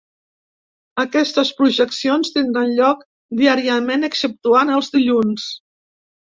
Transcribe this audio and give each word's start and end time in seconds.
Aquestes 1.03 1.51
projeccions 1.59 2.33
tindran 2.39 2.73
lloc 2.81 3.05
diàriament 3.43 4.11
exceptuant 4.11 4.77
els 4.81 4.93
dilluns. 4.99 5.49